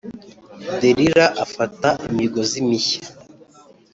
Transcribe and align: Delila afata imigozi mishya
Delila 0.79 1.25
afata 1.43 1.89
imigozi 2.09 2.57
mishya 2.67 3.01